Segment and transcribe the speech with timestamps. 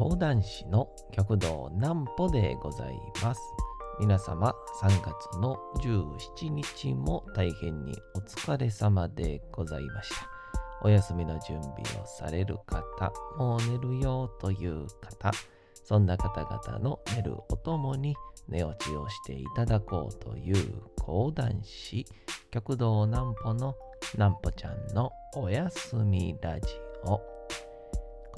[0.00, 3.40] 講談師の極道南歩でございます。
[4.00, 10.26] 皆様3月の17日も大変にお疲れ様でございました。
[10.80, 15.32] お休みの準備をされる方、もう寝るよという方、
[15.84, 18.16] そんな方々の寝るおともに
[18.48, 22.06] 寝落ちをしていただこうという講談師、
[22.50, 23.74] 極道南歩の
[24.14, 26.68] 南歩ちゃんのおやすみラジ
[27.04, 27.29] オ。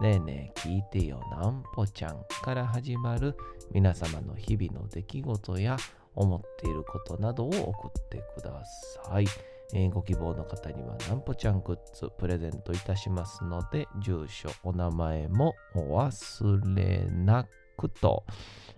[0.00, 3.34] ねえねえ聞いてよなんぽちゃんから始まる
[3.72, 5.78] 皆様の日々の出来事や
[6.14, 8.62] 思っていることなどを送ってくだ
[9.04, 9.26] さい。
[9.74, 18.24] えーご希望の方にはなんぽちゃんグッズプレゼントいたしますので、住所、お名前もお忘れなくと、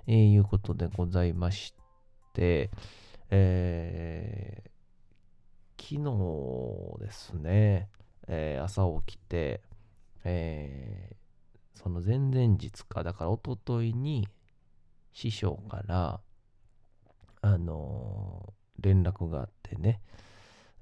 [0.07, 1.75] えーいうことでございまし
[2.33, 2.71] て、
[3.31, 4.69] えー
[5.81, 7.89] 昨日ですね、
[8.29, 9.61] えー朝起きて、
[10.25, 11.19] えー
[11.75, 14.27] その前々日か、だから一昨日に
[15.13, 16.21] 師匠から、
[17.41, 20.01] あのー連絡があってね、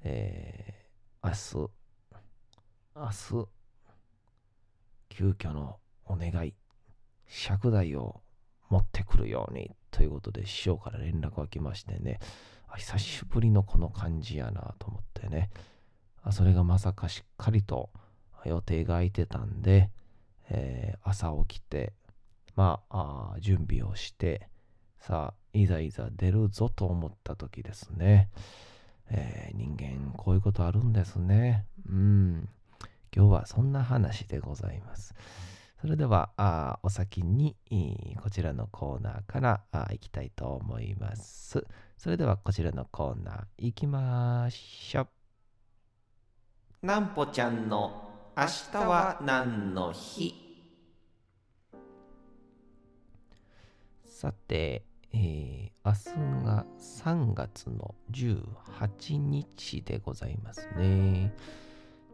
[0.04, 1.32] えー明
[1.64, 1.70] 日、
[2.94, 3.48] 明日、
[5.10, 6.54] 急遽のお願い、
[7.26, 8.22] 尺台を
[8.70, 12.20] 持ってくるようにということで師匠から連絡が来ましてね、
[12.68, 15.50] あ久しぶりのこの感じやなと思ってね、
[16.22, 17.90] あそれがまさかしっかりと
[18.46, 19.90] 予定が空いてたんで、
[20.50, 21.92] えー朝起きて、
[22.56, 24.48] まああ準備をして、
[24.98, 28.28] さあ、いざいざ出るぞと思った時ですね。
[29.10, 31.64] えー人間、こういうことあるんですね。
[31.88, 32.48] うん。
[33.14, 35.14] 今日はそんな話でございます。
[35.80, 37.56] それでは、あお先に
[38.22, 41.64] こちらのコーナーからあー行きたいと思います。
[41.98, 45.08] それでは、こちらのコーナー行きましょう。
[46.86, 48.05] なんぽちゃんの
[48.38, 50.34] 明日は何の日？
[54.04, 56.04] さて、えー明日
[56.44, 61.34] が3月の18日でございますね。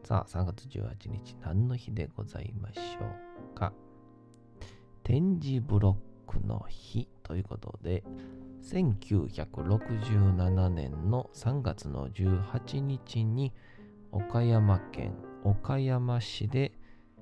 [0.04, 3.04] さあ、3月18日、何の日でございましょ
[3.50, 3.72] うか？
[5.02, 8.04] 点字ブロックの日ということで、
[8.62, 13.52] 1967年の3月の18日に、
[14.12, 16.72] 岡山県岡山市で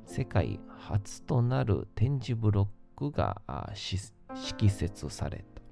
[0.04, 2.66] 世界初となる点字ブロッ
[2.98, 3.40] クが
[4.34, 5.62] 敷設された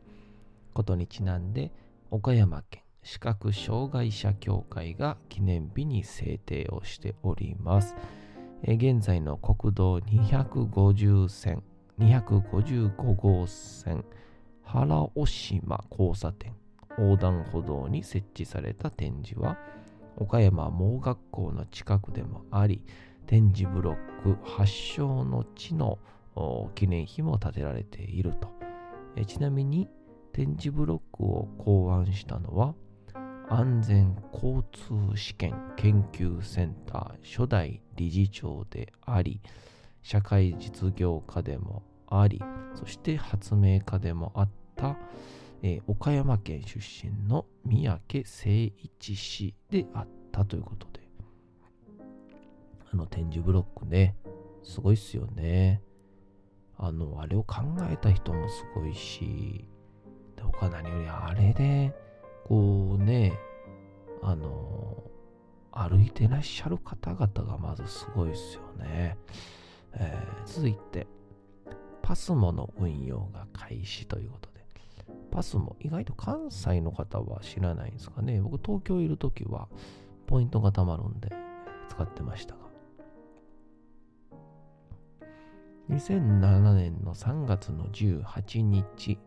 [0.72, 1.72] ことにちなんで
[2.10, 7.94] 岡山県視覚障害者協会が記念日に制定をしております。
[8.62, 11.62] 現在の国道250線
[12.00, 14.04] 255号線
[14.64, 16.54] 原尾島交差点
[16.98, 19.56] 横断歩道に設置された展示は
[20.20, 22.82] 岡山盲学校の近くでもあり
[23.26, 25.98] 展示ブロック発祥の地の
[26.74, 28.48] 記念碑も建てられていると。
[29.16, 29.88] えちなみに
[30.32, 32.74] 展示ブロックを考案したのは
[33.48, 39.40] 安全交通試験研究センター初代理事長であり
[40.02, 42.40] 社会実業家でもあり
[42.74, 44.96] そして発明家でもあった、
[45.62, 51.00] えー岡山県出身の三宅誠一氏であったということで。
[52.90, 54.16] あの展示ブロックね。
[54.62, 55.82] すごいっすよね。
[56.76, 57.56] あのあれを考
[57.90, 59.68] えた人もすごいし。
[60.36, 61.94] で他何よりあれで
[62.44, 63.32] こうね
[64.22, 65.02] あの
[65.72, 69.16] 歩いてらっしゃる方々がまずすごいですよね、
[69.94, 71.06] えー続いて
[72.02, 74.57] パスモの運用が開始ということで。
[75.30, 78.40] パスモ意外と関西の方は知らないんですかね。
[78.40, 79.68] 僕東京いる時は
[80.26, 81.30] ポイントがたまるんで
[81.88, 82.68] 使ってましたが。
[85.90, 89.18] 2007年の3月の18日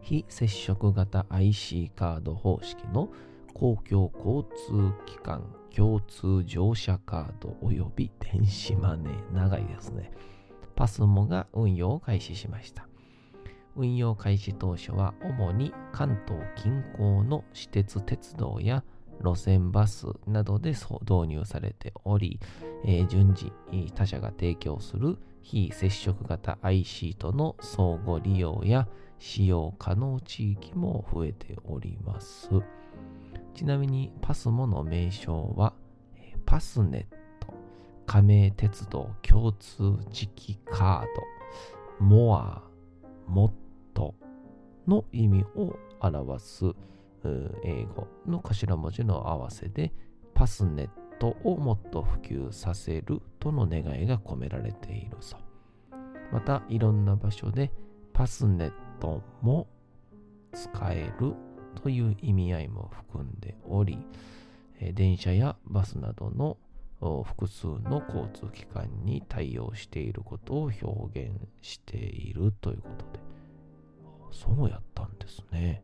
[0.00, 3.08] 非接触型 IC カード方式の
[3.54, 9.34] 公共交通機関共通乗車カード及び電子マネー。
[9.34, 10.10] 長いですね。
[10.74, 12.91] パスモが運用を開始しました。
[13.76, 18.84] 運用開始当初は主に関東近郊の私鉄鉄道や
[19.22, 22.40] 路線バスなどで導入されており、
[22.84, 23.52] えー順次
[23.94, 28.88] 他社が提供する非接触型 IC との相互利用や
[29.18, 32.48] 使用可能地域も増えております。
[33.54, 35.74] ちなみにパスモの名称は
[36.46, 37.54] パスネット、
[38.06, 42.62] 加盟鉄道共通磁気カード、モア、
[43.26, 43.52] モッ
[43.94, 44.14] ト
[44.86, 46.64] の意味を表す
[47.64, 49.92] 英語の頭文字の合わせで
[50.34, 55.40] パスネットをもっと普及させるとの願いが込められているそう。
[56.32, 57.70] またいろんな場所で
[58.12, 59.68] パスネットも
[60.52, 61.34] 使える
[61.82, 63.98] という意味合いも含んでおり、
[64.94, 66.56] 電車やバスなどの
[67.24, 73.20] 複数の交通機関に対応していることを表現しているということで、
[74.32, 75.82] そうやったんですね。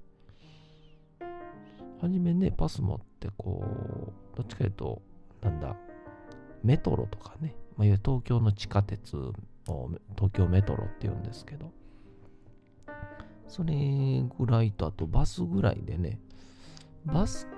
[2.01, 3.65] はじめね、パスモってこ
[4.33, 5.03] う、どっちかというと、
[5.43, 5.77] なんだ、
[6.63, 9.33] メトロとかね、まあ、いわゆる東京の地下鉄を
[10.17, 11.73] 東京メトロって言うんですけど、
[13.47, 16.21] それぐらいと、あとバスぐらいでね、
[17.05, 17.49] バス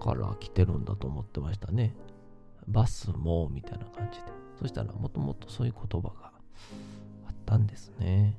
[0.00, 1.94] から来てるんだと思ってましたね。
[2.68, 4.26] バスもみたいな感じで。
[4.58, 6.32] そしたらもともとそういう言葉が
[7.26, 8.36] あったんですね。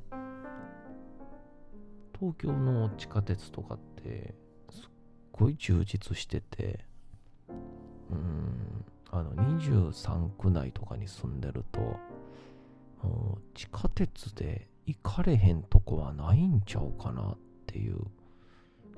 [2.21, 4.35] 東京の地下鉄とかって
[4.69, 4.83] すっ
[5.31, 6.85] ごい充実してて、
[7.49, 11.97] うん、あの23区内とかに住んでると、
[13.55, 17.97] 地下鉄で行かれへんとこはないんちゃうかなっていう、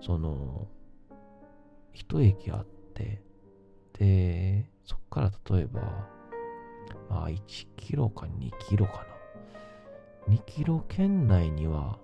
[0.02, 0.68] その、
[1.94, 3.22] 一駅あって、
[3.98, 5.82] で、そっから例えば、
[7.10, 7.40] まあ1
[7.78, 9.06] キロか2キロか
[10.28, 10.36] な。
[10.36, 12.03] 2キロ圏内には、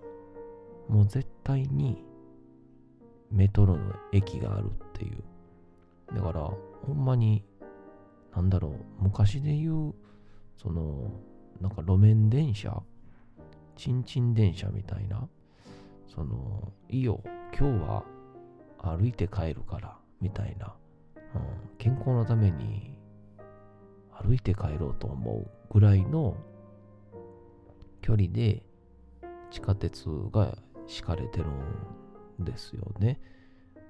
[0.89, 2.03] もう絶対に
[3.31, 5.23] メトロの駅があるっていう。
[6.15, 7.45] だから、ほんまに、
[8.35, 9.95] なんだろう、昔で言う、
[10.57, 11.11] その、
[11.61, 12.81] なんか路面電車
[13.75, 15.27] ちんちん電車みたいな、
[16.07, 17.21] その、いいよ、
[17.57, 18.03] 今日は
[18.79, 20.73] 歩いて帰るから、みたいな、
[21.15, 21.21] うん、
[21.77, 22.97] 健康のために
[24.11, 26.35] 歩いて帰ろうと思うぐらいの
[28.01, 28.63] 距離で
[29.51, 30.57] 地下鉄が
[30.89, 31.45] 敷かれてる
[32.41, 33.19] んですよね。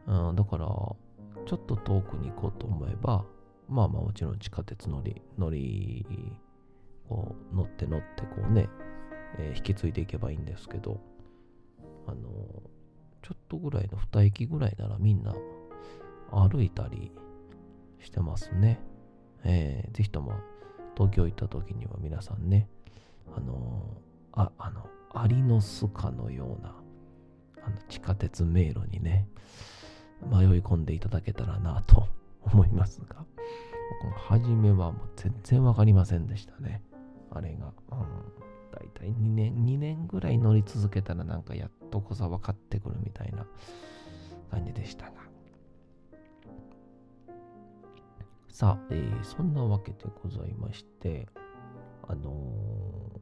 [0.05, 3.25] うん、だから、ちょっと遠くに行こうと思えば、
[3.67, 6.05] まあまあもちろん地下鉄乗り、乗り、
[7.07, 8.69] こう乗って乗ってこうね、
[9.37, 10.99] えー、引き継いでいけばいいんですけど、
[12.05, 12.21] あのー、
[13.21, 15.33] ちょっとぐらいの2駅ぐらいならみんな
[16.31, 17.11] 歩いたり
[17.99, 18.79] してますね。
[19.43, 20.33] えー、ぜひとも
[20.95, 22.67] 東京行った時には皆さんね、
[23.35, 26.75] あのー、あ、あの、アリの巣かのような、
[27.69, 29.27] の地下鉄迷路にね、
[30.23, 32.07] 迷い込んでいただけたらなと
[32.41, 33.15] 思いますが、
[34.01, 36.81] この初めはもう全然わかりませんでしたね。
[37.31, 37.73] あれが。
[37.91, 38.49] うん。
[38.71, 43.45] だいたい2年、2年ぐらい乗り続けたらなんかやっとこさ分かってくるみたいな
[44.51, 45.29] 感じでしたが。
[48.49, 51.27] さあ、えー、そんなわけでございまして、
[52.07, 52.31] あの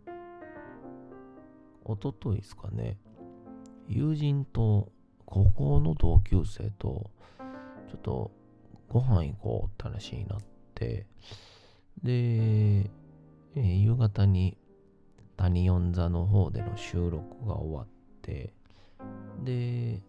[0.05, 0.11] ー、
[1.85, 2.97] おとといですかね、
[3.87, 4.91] 友人と
[5.25, 7.09] 高校の同級生と、
[7.89, 8.31] ちょっと
[8.89, 10.39] ご飯行こうって話になっ
[10.75, 11.05] て、
[12.03, 14.57] で、えー、夕方に
[15.35, 17.87] 谷四座の方での収録が終わっ
[18.21, 18.53] て、
[19.43, 20.01] で、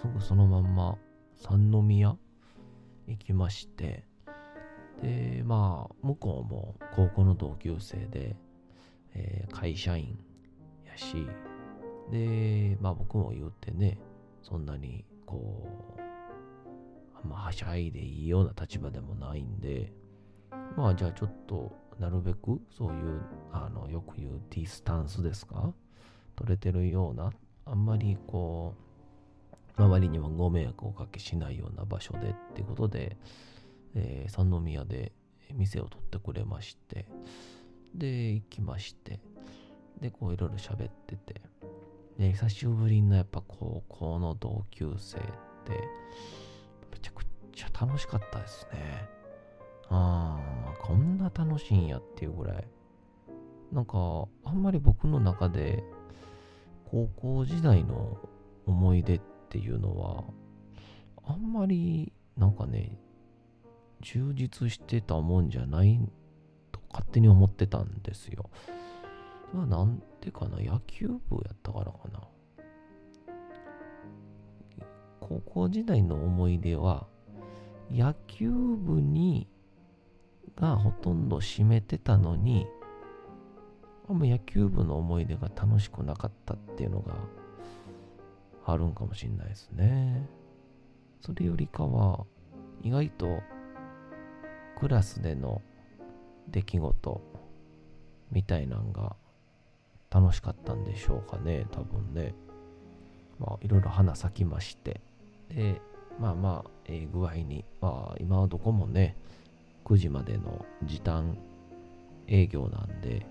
[0.00, 0.96] すぐそのまんま
[1.34, 2.16] 三宮
[3.06, 4.04] 行きまして、
[5.02, 8.36] で、まあ、向こうも高校の同級生で、
[9.14, 10.18] えー、会社員
[10.86, 11.26] やし、
[12.12, 13.98] で、まあ僕も言ってね、
[14.42, 15.66] そんなにこ
[15.96, 16.00] う、
[17.24, 19.92] あんまはしゃいでいいような立場でもないんで、
[20.76, 25.72] まあじゃあちょっとなるべくそういう、あの、よく言うディスタンスですか？
[26.36, 27.32] 取れてるような、
[27.64, 28.74] あんまりこ
[29.78, 33.16] う、周りにはご迷惑をおかけしないような場所でっていうことで、
[33.94, 35.12] えー、三宮で
[35.54, 37.06] 店を取ってくれまして、
[37.94, 39.20] で、行きまして、
[40.00, 41.40] で、こういろいろ喋ってて、
[42.22, 45.72] で、久しぶりのやっぱ高校の同級生って、
[46.92, 49.08] めちゃくちゃ楽しかったですね。
[49.88, 52.68] ああ、こんな楽しいんやっていうぐらい。
[53.72, 55.82] なんか、あんまり僕の中で、
[56.90, 58.18] 高校時代の
[58.66, 60.24] 思い出ってっていうのは、
[61.26, 62.98] あんまりなんかね、
[64.00, 66.00] 充実してたもんじゃない
[66.72, 68.48] と勝手に思ってたんですよ。
[69.52, 72.20] まあ、なんてかな、野球部やったからかな。
[75.20, 77.06] 高校時代の思い出は、
[77.90, 79.48] 野球部に
[80.56, 82.66] がほとんど占めてたのに、
[84.08, 87.14] も野球部の思い出が楽しくなかったっていうのが
[88.66, 90.28] あるんかもしれないですね。
[91.20, 92.26] それよりかは、
[92.82, 93.40] 意外と
[94.78, 95.62] クラスでの
[96.48, 97.20] 出来事
[98.30, 99.16] みたいなんが
[100.12, 102.34] 楽しかったんでしょうかね、多分ね。
[103.38, 105.00] まあ、いろいろ花咲きまして。
[105.48, 105.80] で、
[106.20, 109.16] まあまあ、えー、具合に、まあ、今はどこもね、
[109.86, 111.38] 9時までの時短
[112.28, 113.26] 営業なんで、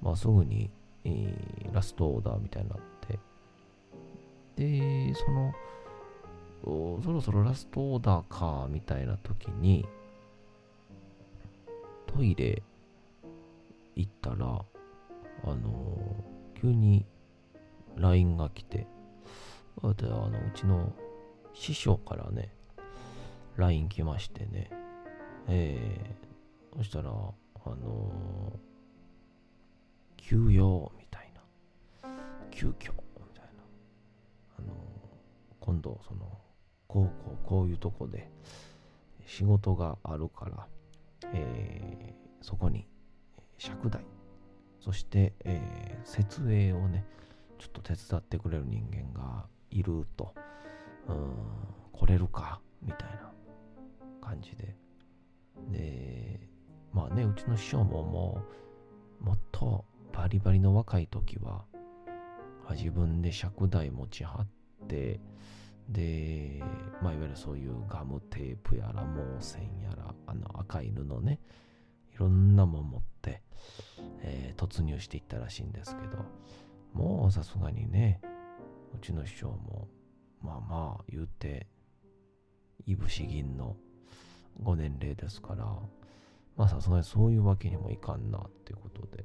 [0.00, 0.70] まあ、すぐに、
[1.04, 3.18] えー、ラストオーダーみたいになって、
[4.56, 5.52] で、その、
[7.02, 9.84] そろそろラストオーダーか、みたいな時に、
[12.06, 12.62] トイレ
[13.96, 14.64] 行ったら、
[15.44, 16.24] あの、
[16.54, 17.06] 急に
[17.96, 18.86] LINE が来て、
[19.82, 20.92] あの、うちの
[21.54, 22.54] 師匠からね、
[23.56, 24.70] LINE 来ましてね、
[25.48, 27.12] えー、そしたら、あ
[27.68, 31.32] のー、休養みたい
[32.02, 32.10] な、
[32.50, 32.78] 急遽み
[33.34, 33.62] たいな、
[34.58, 34.74] あのー、
[35.60, 36.38] 今度、その、
[36.92, 38.30] こうこうこういうとこで
[39.26, 40.66] 仕事があるから、
[41.32, 42.86] えー、そこに
[43.56, 44.04] 尺台、
[44.82, 47.04] そして、えー、設営をね、
[47.58, 50.34] ちょっと手伝ってくれる人間がいると、
[51.08, 51.34] うん、
[51.92, 53.30] 来れるか、みたいな
[54.20, 54.74] 感じで。
[55.70, 56.40] で、
[56.92, 58.42] まあね、うちの師匠もも
[59.20, 61.64] う、もっとバリバリの若い時は、
[62.72, 65.20] 自分で尺台持ちはって、
[65.88, 66.60] で、
[67.00, 71.38] まあ、いわゆるそういうガムテープやら、毛線やら、あの赤い布ね、
[72.14, 73.42] いろんなもん持って、
[74.22, 76.24] えー、突入していったらしいんですけど、
[76.92, 78.20] もうさすがにね、
[78.94, 79.88] うちの師匠も、
[80.42, 81.66] まあまあ言うて、
[82.86, 83.76] いぶし銀の
[84.62, 85.64] ご年齢ですから、
[86.56, 89.24] まあさすがにそういうわけにもいかんなっていうことで、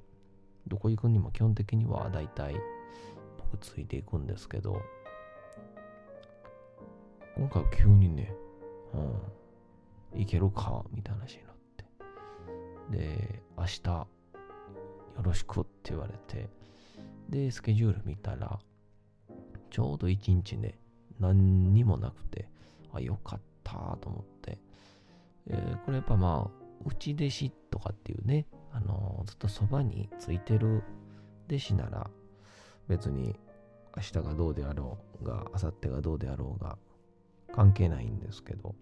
[0.68, 2.56] どこ行くにも基本的には大体
[3.38, 4.82] 僕ついていくんですけど、
[7.36, 8.34] 今回は急にね、
[10.14, 11.47] うん、行けるかみたいな話に。
[12.92, 14.08] で、明日よ
[15.22, 16.50] ろしくって言われて、
[17.30, 18.60] で、スケジュール見たら、
[19.70, 20.80] ちょうど一日ね、
[21.20, 22.50] 何にもなくて、
[22.94, 24.60] あ、よかったと思って、
[25.48, 30.84] えー、これやっぱまあ、内弟子とかっていうね、あのー、ずっとそばについてる
[31.48, 32.10] 弟子なら、
[32.88, 33.36] 別に
[33.96, 36.78] 明日がどうであろうが、明後日がどうであろうが、
[37.54, 38.76] 関係ないんですけど、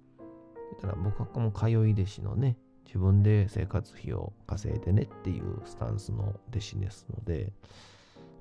[0.81, 7.51] ただ僕はこの通い弟子のね、自分で生活費を稼いでねっていうスタンスの弟子ですので、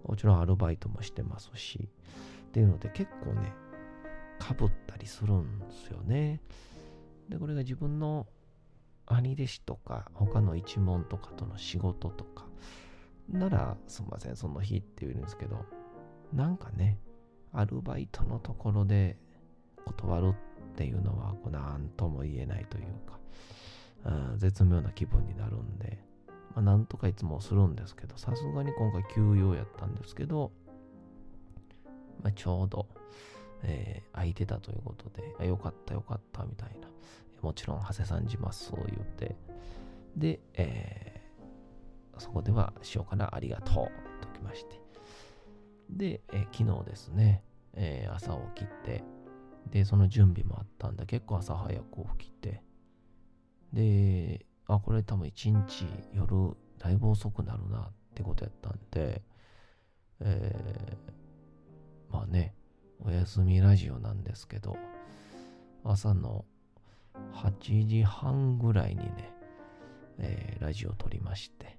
[0.04, 1.88] もちろんアルバイトもしてますし、
[2.48, 3.52] っていうので結構ね、
[4.38, 6.40] かぶったりするんですよね。
[7.28, 8.26] で、これが自分の
[9.06, 12.46] 兄弟子とか、他の一門とかとの仕事とか、
[13.28, 15.64] なら、すみません、その日って言うんですけど、
[16.32, 16.98] なんかね、
[17.52, 19.16] アルバイトのところで
[19.84, 20.34] 断る
[20.72, 23.18] っていうのは、こうなんとも言えないというか、
[24.37, 25.99] 絶妙な気分になるんで、
[26.54, 30.52] まあ、なんとかいつもするんですけど、さすがに今回休養やったんですけど、
[32.23, 32.87] まあ、ちょうど、
[33.62, 36.88] えー、空いてたということで、あよかったよかったみたいな。
[37.42, 39.37] もちろん、長谷さんじますそう言って、
[40.16, 44.80] で、えー、そこでは師匠からありがとうときまして。
[45.90, 47.42] で、えー、昨日ですね、
[47.75, 49.04] えー、朝起きて、
[49.70, 52.62] で、その準備もあったんで、結構朝早く起きて、
[53.75, 59.21] で、あ、これ多分一日夜だいぶ遅くなるなってことやったんで、
[60.21, 62.54] えー、まあね、
[63.04, 64.76] お休みラジオなんですけど、
[65.83, 66.45] 朝の
[67.35, 69.33] 8時半ぐらいにね、
[70.19, 71.76] えー、ラジオ撮りまして、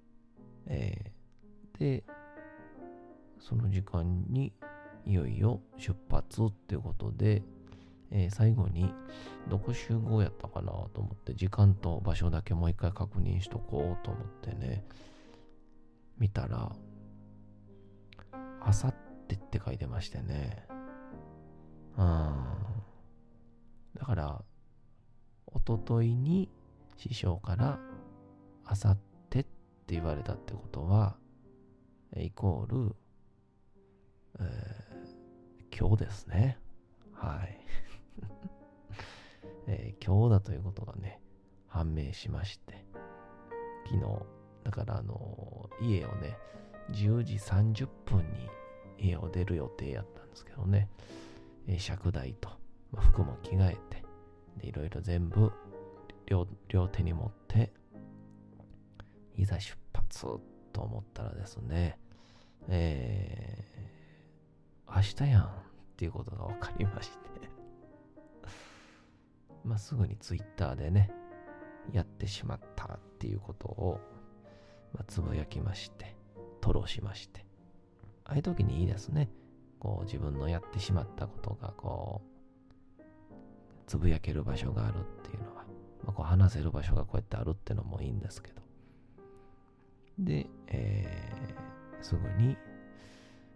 [0.68, 2.04] えー、で、
[3.40, 4.54] その時間に
[5.06, 7.42] いよいよ出発っていうことで、
[8.12, 8.93] えー、最後に
[9.50, 14.85] どこ集合やったかなと思って時間と場所だけもう一回確認しとこうと思ってね。
[16.17, 16.71] 見たら
[18.62, 18.95] あさっ
[19.27, 20.65] てって書いてましてね。
[21.97, 22.45] うん。
[23.95, 24.41] だから
[25.47, 26.50] おとといに
[26.97, 27.79] 師匠から
[28.65, 28.97] あさっ
[29.29, 29.50] てって
[29.93, 31.17] 言われたってことは
[32.17, 32.95] イコール、
[34.39, 36.57] えー、今日ですね。
[37.13, 37.59] はい。
[39.67, 41.22] えー、今日だということがね、
[41.67, 42.86] 判明しまして、
[43.86, 44.25] 昨日、
[44.63, 46.38] だからあのー、家をね、
[46.91, 48.50] 10時30分に
[48.98, 50.89] 家を出る予定やったんですけどね、
[51.67, 52.50] えー、尺台と、
[52.91, 54.03] まあ、服も着替えて、
[54.57, 55.51] で、いろいろ全部
[56.27, 57.74] 両手に持って、
[59.38, 60.25] いざ出発
[60.72, 62.00] と思ったらですね、
[62.67, 65.48] えー、明日やんっ
[65.98, 67.54] ていうことが分かりまして。
[69.65, 71.10] まあ、すぐにツイッターでね、
[71.91, 74.00] やってしまったっていうことを、
[74.93, 76.15] まあ、つぶやきまして、
[76.62, 77.45] 吐露しまして。
[78.24, 79.29] ああいう時にいいですね。
[79.79, 82.22] こう自分のやってしまったことがこ
[83.00, 83.03] う、
[83.88, 85.65] つぶやける場所があるっていうのは、
[86.03, 88.62] まあ、こう話せる場所がこうやってあるってのもいいんですけど。
[90.19, 92.55] で、えー、すぐに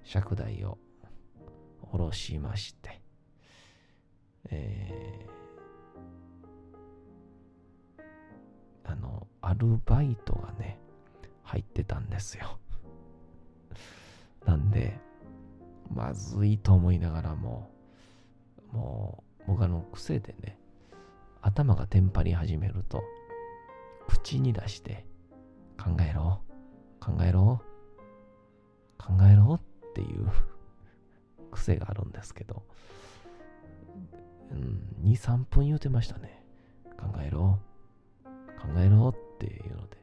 [0.03, 0.77] 尺台を
[1.91, 3.01] 下ろしまして、
[4.49, 5.38] えー
[9.49, 10.79] アルバイトがね、
[11.41, 12.59] 入ってたんですよ。
[14.45, 14.99] なんで、
[15.91, 17.71] まずいと思いながらも、
[18.71, 20.59] もう、僕あの癖でね、
[21.41, 23.01] 頭がテンパり始めると、
[24.07, 25.07] 口に出して、
[25.83, 26.41] 考えろ、
[26.99, 27.59] 考えろ、
[28.99, 30.29] 考えろっていう
[31.49, 32.61] 癖があるんですけど、
[34.51, 36.43] うん、2、3分言うてましたね。
[36.99, 37.57] 考えろ、
[38.61, 39.97] 考えろってっていうので、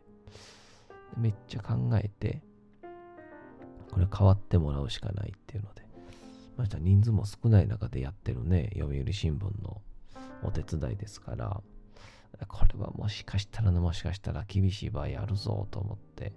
[1.16, 2.42] めっちゃ考えて、
[3.92, 5.86] これ変わってもらうしかないっていうので、
[6.56, 9.82] ました人数も少ない中でやってるね、読売新聞の
[10.42, 11.60] お手伝いですから、
[12.48, 16.32] これはもしかしたらね、もしかしたら厳しい場合あるぞと思って、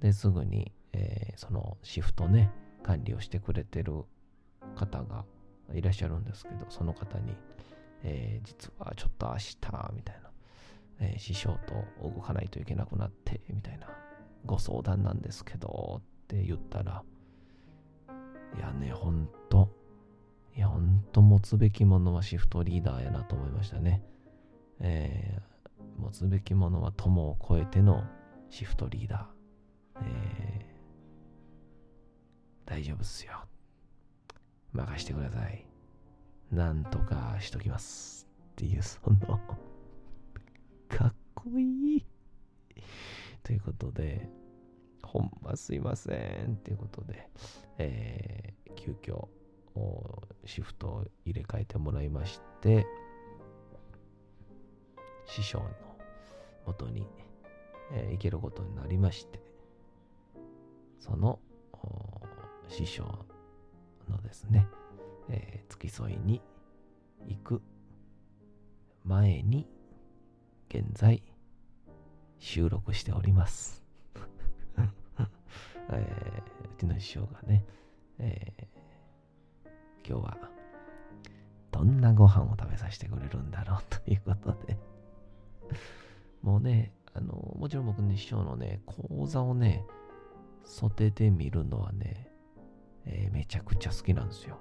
[0.00, 2.50] で、すぐに、えー、そのシフトね、
[2.82, 4.04] 管理をしてくれてる
[4.74, 5.24] 方が
[5.72, 7.34] いらっしゃるんですけど、その方に、
[8.02, 9.56] えー、実はちょっと明日、
[9.94, 10.31] みたいな、
[11.02, 13.88] えー、師匠と動かないといけなくなって、みたいな、
[14.46, 17.02] ご相談なんですけど、って言ったら、
[18.56, 19.68] いやね、ほんと、
[20.56, 24.04] いや、ほんと持つべきものはシフトリーダーやなと思いましたね。
[24.78, 28.04] えー、持つべきものは友を超えての
[28.48, 30.02] シフトリーダー。
[30.04, 33.44] えー、大丈夫っすよ。
[34.72, 35.66] 任してください。
[36.52, 38.28] なんとかしときます。
[38.52, 39.40] っていう、その
[40.92, 42.06] かっこいい。
[43.42, 44.28] ということで、
[45.02, 46.58] ほんますいません。
[46.62, 47.30] ということで、
[47.78, 49.26] えー、急遽、
[50.44, 52.86] シフトを入れ替えてもらいまして、
[55.26, 55.64] 師匠の
[56.66, 57.06] もとに、
[57.92, 59.40] えー、行けることになりまして、
[61.00, 61.40] その
[62.68, 63.04] 師匠
[64.10, 64.68] のですね、
[65.30, 66.42] えー、付き添いに
[67.26, 67.62] 行く
[69.04, 69.66] 前に
[70.74, 71.22] 現在
[72.38, 73.84] 収録しております。
[75.90, 77.66] えー、うちの師匠がね、
[78.18, 80.38] えー、今日は
[81.70, 84.78] どんなご飯を食べさせてくれるんだろうということで
[86.40, 89.84] もうね、あの、もちろん僕の師匠のね、講座をね、
[90.64, 92.28] 袖で見るのはね、
[93.04, 94.58] えー、めちゃくちゃ好きなんですよ。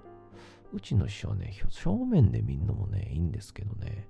[0.73, 4.09] うちの師匠ね、正面で見るのもね、いいんですけどね、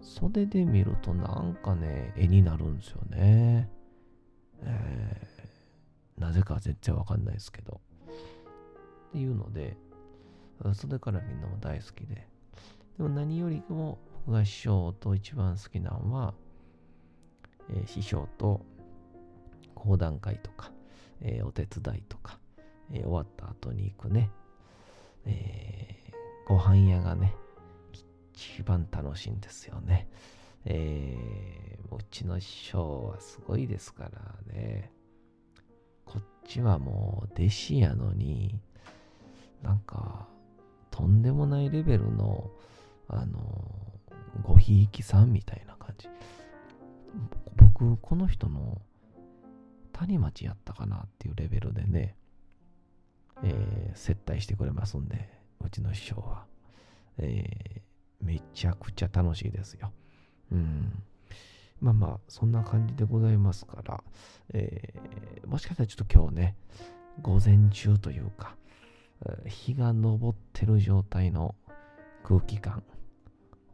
[0.00, 3.68] 袖で見るとなんかね、絵になるんですよね。
[4.62, 7.80] えー、なぜか全然わかんないですけど。
[9.08, 9.76] っていうので、
[10.74, 12.26] 袖から見るのも大好きで。
[12.96, 16.34] でも何よりも僕が師匠と一番好きなのは、
[17.70, 18.64] えー、師匠と
[19.74, 20.72] 講談会とか、
[21.20, 22.38] えー、お手伝いとか、
[22.92, 24.30] えー、終わった後に行くね、
[25.24, 27.34] えー、ご飯屋がね、
[28.38, 30.08] 一番楽しいんですよね。
[30.64, 34.92] えー、うちの師匠はすごいですからね。
[36.04, 38.60] こっちはもう弟子やのに、
[39.60, 40.28] なんか、
[40.92, 42.48] とんでもないレベルの、
[43.08, 43.40] あの、
[44.44, 46.08] ごひいきさんみたいな感じ。
[47.56, 48.80] 僕、この人の
[49.92, 52.14] 谷町やったかなっていうレベルでね、
[53.42, 55.28] えー、接待してくれますんで、
[55.60, 56.46] うちの師匠は。
[57.20, 57.82] え
[58.20, 59.92] めちゃくちゃ楽しいですよ。
[60.52, 61.02] うん。
[61.80, 64.02] まあまあ、そんな感じでございますから、
[64.52, 66.56] えー、もしかしたらちょっと今日ね、
[67.22, 68.56] 午前中というか、
[69.46, 71.54] 日が昇ってる状態の
[72.24, 72.82] 空気感、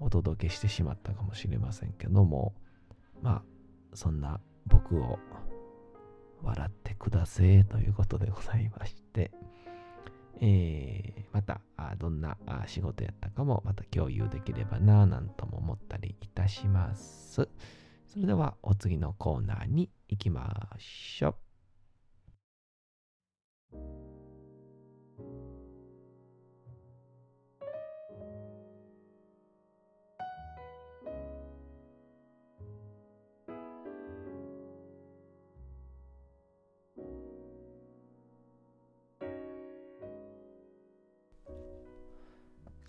[0.00, 2.54] お届けしてしまったかもしれませんけども、
[3.22, 3.42] ま
[3.92, 5.18] あ、そんな僕を
[6.42, 9.30] 笑ってくださいということでございまして、
[10.40, 11.60] えー、また
[11.98, 17.48] どんな仕事やったかもまた共有できればなぁなんとも思ったりいたします。
[18.06, 21.36] それではお次のコーナーに行きましょ
[23.72, 24.03] う。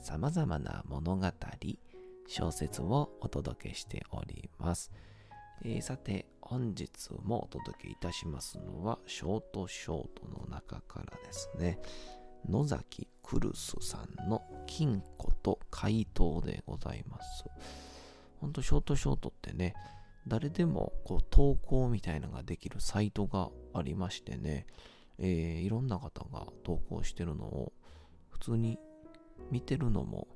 [0.00, 1.26] 様々な物語、
[2.26, 4.90] 小説をお届けしております。
[5.64, 11.78] えー、さて、本日もお届けいたしますのは、ショートショートの中からですね、
[12.48, 17.44] 野崎クルスさんの金庫と怪盗でございます。
[18.40, 19.74] ほんと、ショートショートってね、
[20.28, 24.66] 誰でもこう投稿みたいなのができるサイトがありましてね、
[25.18, 27.72] えー、いろんな方が投稿してるのを
[28.28, 28.78] 普通に
[29.50, 30.28] 見てるのも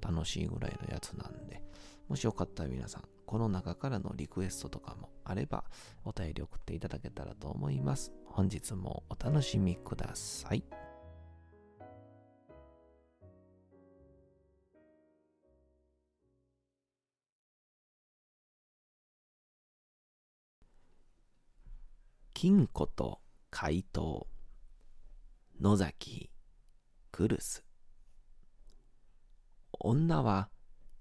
[0.00, 1.62] 楽しいぐらいのやつなんで、
[2.08, 5.64] もしよかったら皆さん、この中からのリクエストとかもあれば、
[6.04, 8.12] お便り送っていただけたらと思います。
[8.26, 10.64] 本日もお楽しみください。
[22.38, 24.28] 金庫と怪盗
[25.58, 26.30] 野崎
[27.10, 27.65] クルス
[29.80, 30.50] 女は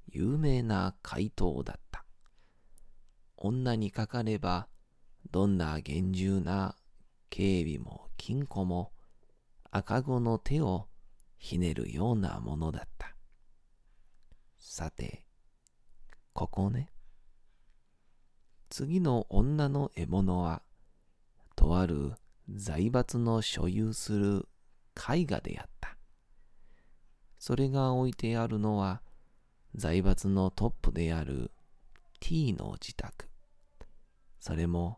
[0.08, 2.06] 有名な怪盗だった。
[3.38, 4.68] 女にかかれば、
[5.32, 6.76] どんな厳重な
[7.30, 8.92] 警備も金庫も
[9.72, 10.88] 赤子の手を
[11.38, 13.16] ひねるようなものだった。
[14.58, 15.26] さて、
[16.34, 16.92] ここね。
[18.70, 20.62] 次の女の獲物は、
[21.56, 22.14] とある
[22.50, 24.48] 財閥の所有する
[24.96, 25.75] 絵画であった。
[27.46, 29.04] それが置いてあるのは、
[29.76, 31.52] 財閥のトップである
[32.20, 33.30] T の自宅。
[34.40, 34.98] それも、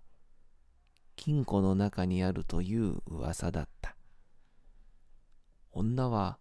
[1.17, 3.97] 金庫の中にあるという噂だった。
[5.73, 6.39] 女は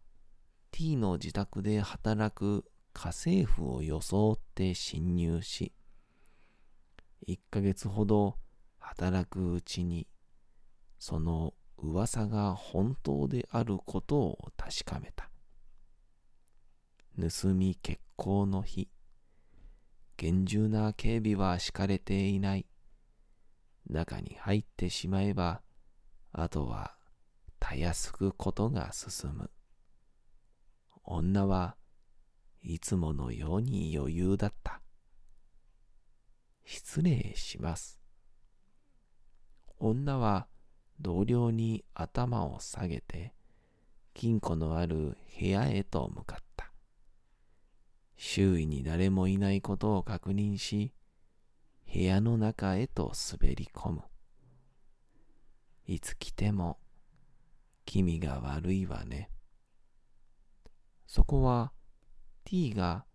[0.70, 5.72] T の自宅で働く家政婦を装って侵入し、
[7.26, 8.36] 1ヶ月ほど
[8.78, 10.06] 働くうちに、
[11.00, 15.28] その噂が本当であることを確かめた。
[17.18, 18.90] 盗み決行の日、
[20.18, 22.66] 厳重な警備は敷かれていない。
[23.88, 25.62] 中に入ってしまえば、
[26.32, 26.94] あとは
[27.58, 29.50] たやすくことが進む。
[31.04, 31.76] 女は
[32.60, 34.82] いつものように余裕だった。
[36.66, 37.98] 失礼します。
[39.78, 40.48] 女は
[41.00, 43.32] 同僚に頭を下げて、
[44.12, 46.45] 金庫のある部屋へと向かった。
[48.16, 50.92] 周囲に誰もいないことを確認し、
[51.92, 54.02] 部屋の中へと滑り込む。
[55.86, 56.78] いつ来ても、
[57.84, 59.30] 君が悪いわね。
[61.06, 61.72] そこは
[62.44, 63.06] T が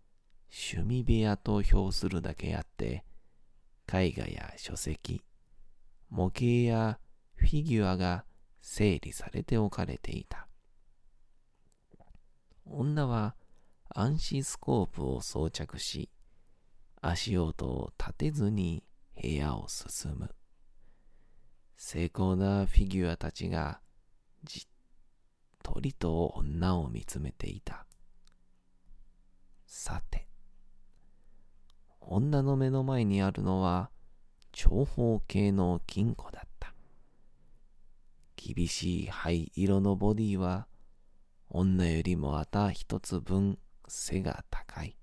[0.50, 3.04] 趣味部屋と評するだけあって、
[3.92, 5.22] 絵画や書籍、
[6.08, 6.98] 模型や
[7.34, 8.24] フィギュアが
[8.60, 10.48] 整理されておかれていた。
[12.64, 13.34] 女は
[13.94, 16.10] 暗視スコープを装着し、
[17.00, 18.84] 足音を立てずに
[19.20, 20.30] 部屋を進む。
[21.76, 23.80] 精巧なフィギュアたちが
[24.44, 24.62] じっ
[25.62, 27.86] とりと女を見つめていた。
[29.66, 30.28] さて、
[32.00, 33.90] 女の目の前にあるのは
[34.52, 36.74] 長方形の金庫だった。
[38.36, 40.66] 厳しい灰色のボディは
[41.48, 43.58] 女よりもあた一つ分
[43.94, 44.96] 背が高い。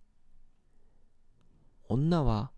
[1.89, 2.51] 女は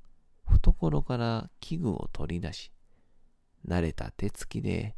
[0.46, 2.72] 懐から器具を取り出し、
[3.68, 4.96] 慣れた手つきで、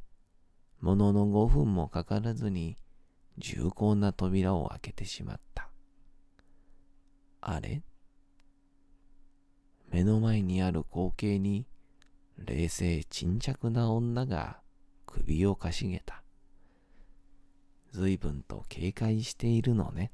[0.79, 2.77] ものの5分もかからずに
[3.39, 5.69] 重厚な扉を開けてしまった。
[7.41, 7.81] あれ？
[9.89, 11.65] 目の前にある光景に
[12.37, 14.59] 冷静沈着な女が
[15.07, 16.23] 首をかしげた。
[17.91, 20.11] 随分と警戒しているのね。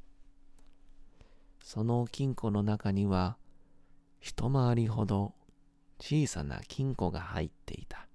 [1.63, 3.37] その金庫の中には、
[4.19, 5.33] 一回りほど
[5.99, 8.07] 小さな金庫が入っていた。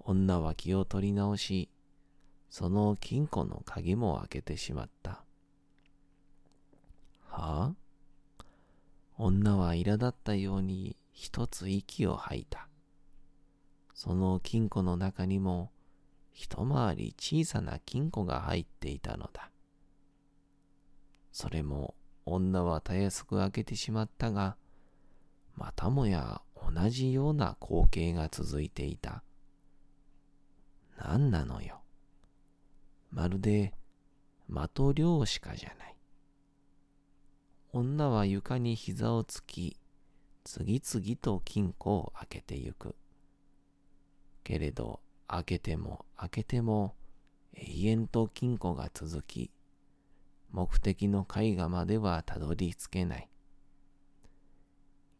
[0.00, 1.68] 女は気を取り直し、
[2.48, 5.24] その金庫の鍵も開けてしまった。
[7.26, 7.74] はあ？
[9.18, 12.66] 女は苛立ったように一つ息を吐いた。
[13.94, 15.70] その金庫の中にも
[16.32, 19.49] 一回り小さな金庫が入っていたのだ。
[21.32, 21.94] それも
[22.26, 24.56] 女はたやすく開けてしまったが、
[25.54, 29.22] またもや同じような光景が続いていた。
[30.96, 31.80] 何なのよ。
[33.10, 33.74] まるで
[34.48, 35.96] 的漁師かじゃない。
[37.72, 39.78] 女は床に膝をつき、
[40.44, 42.96] 次々と金庫を開けてゆく。
[44.42, 46.96] けれど、開けても開けても、
[47.54, 49.52] 永遠と金庫が続き、
[50.52, 53.28] 目的の絵画まではたどり着けない。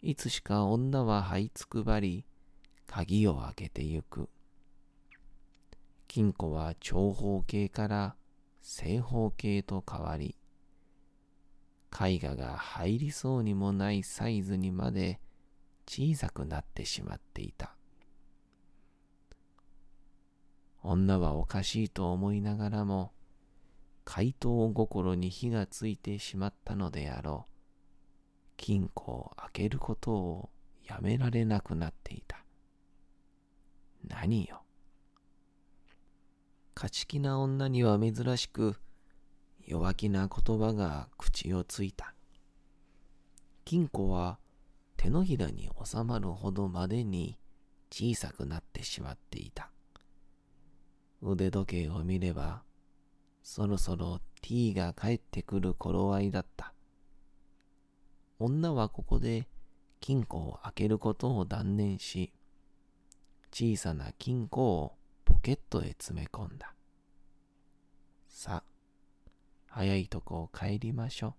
[0.02, 2.24] いつしか女は這いつくばり、
[2.86, 4.28] 鍵を開けてゆく。
[6.08, 8.16] 金庫は長方形から
[8.62, 10.36] 正方形と変わり、
[11.92, 15.20] 絵画が入りそうにもないサイズにまで
[15.86, 17.76] 小さくなってしまっていた。
[20.82, 23.12] 女はおかしいと思いながらも、
[24.12, 27.52] 怪盗心に火がついてしまったのであろう。
[28.56, 30.50] 金庫を開けることを
[30.84, 32.44] やめられなくなっていた。
[34.08, 34.62] 何よ。
[36.74, 38.74] 勝ち気な女には珍しく、
[39.64, 42.12] 弱気な言葉が口をついた。
[43.64, 44.40] 金庫は
[44.96, 47.38] 手のひらに収まるほどまでに
[47.92, 49.70] 小さくなってしまっていた。
[51.22, 52.64] 腕時計を見れば、
[53.42, 56.72] そろそろ T が帰ってくる頃合いだった。
[58.38, 59.48] 女はここで
[60.00, 62.32] 金庫を開けることを断念し、
[63.52, 66.74] 小さな金庫をポケットへ詰め込んだ。
[68.28, 69.30] さあ、
[69.66, 71.34] 早いとこ帰りましょう。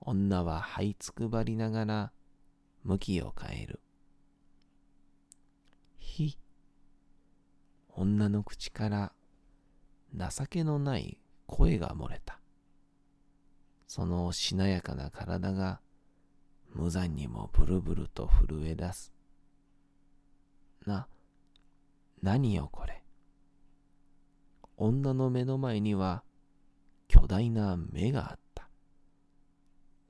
[0.00, 2.12] 女は這いつくばりながら
[2.84, 3.80] 向きを変える。
[5.98, 6.38] ひ、
[7.90, 9.12] 女の口から
[10.14, 12.38] 情けのない声が漏れた。
[13.86, 15.80] そのしなやかな体が
[16.74, 19.12] 無残にもブルブルと震え出す。
[20.86, 21.06] な、
[22.22, 23.02] 何よこれ。
[24.76, 26.24] 女の目の前には
[27.08, 28.68] 巨大な目があった。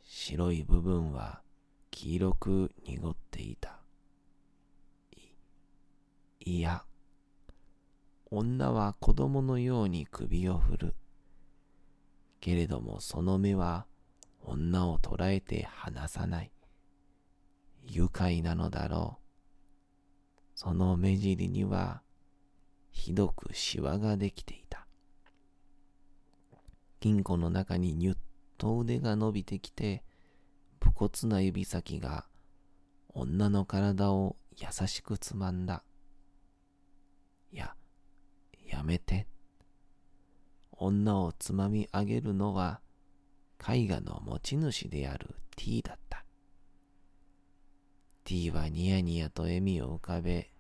[0.03, 1.43] 白い部分は
[1.91, 3.81] 黄色く濁っていた。
[6.41, 6.85] い、いや、
[8.35, 10.95] 女は子供のように首を振る。
[12.41, 13.87] けれどもその目は
[14.41, 16.51] 女を捉えて離さない。
[17.87, 20.39] 愉快なのだろう。
[20.55, 22.01] その目尻には
[22.91, 24.87] ひどくシワができていた。
[27.01, 28.15] 金庫の中ににゅっ
[28.57, 30.05] と腕が伸びてきて、
[30.81, 32.25] 武骨な指先が
[33.11, 35.85] 女の体を優しくつまんだ。
[37.53, 37.77] いや、
[38.73, 39.27] やめて。
[40.73, 42.81] 女をつまみ上げるのは
[43.61, 46.25] 絵画の持ち主である T だった。
[48.25, 50.51] T はニヤニヤと笑みを浮かべ、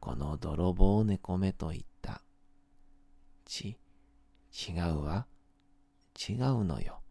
[0.00, 2.22] この泥棒猫目と言った。
[3.44, 3.76] ち、
[4.68, 5.26] 違うわ。
[6.16, 7.02] 違うのよ。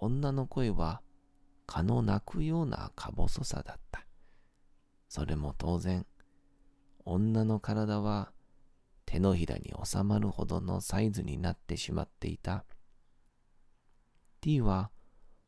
[0.00, 1.00] 女の声は
[1.66, 4.04] 蚊の鳴くようなか細さだった。
[5.08, 6.04] それも当然、
[7.04, 8.32] 女の体は
[9.10, 12.64] 手のひらに収まるほどのサイズになってしまっていた。
[14.40, 14.92] T は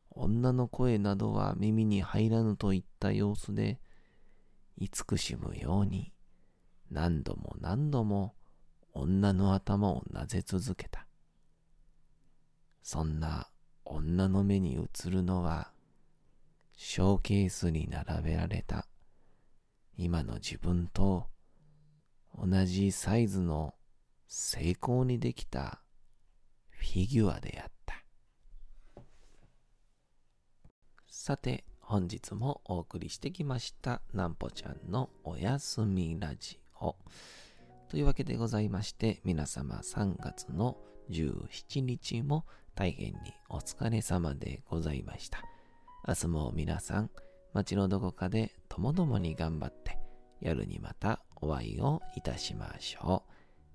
[0.09, 3.79] 女の声などは耳に入らぬといった様子で、
[4.77, 6.11] 慈しむように
[6.91, 8.35] 何度も何度も
[8.91, 11.07] 女の頭をなぜ続けた。
[12.81, 13.47] そんな
[13.85, 15.71] 女の目に映るのは、
[16.75, 18.87] ショーケースに並べられた
[19.95, 21.27] 今の自分と
[22.37, 23.75] 同じサイズの
[24.27, 25.81] 成功にできた
[26.69, 28.03] フィギュアであった。
[31.07, 36.95] さて、本日もお送りしてきました、なんぽちゃんのおやすみラジオ。
[37.87, 40.77] というわけでございまして、皆様3月の
[41.11, 43.19] 17日も大変に
[43.49, 45.43] お疲れ様でございました。
[46.07, 47.11] 明日も皆さん、
[47.53, 49.99] 街のどこかでともどもに頑張って、
[50.41, 53.25] 夜にまたお会いをいたしましょ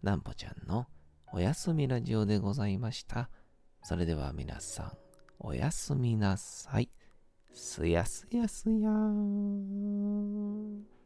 [0.03, 0.07] う。
[0.07, 0.87] なんぽちゃんの
[1.33, 3.29] おやすみラジオでございました。
[3.83, 4.93] それでは皆さん、
[5.39, 6.89] おやすみなさい。
[7.53, 10.98] すやすやすやーん。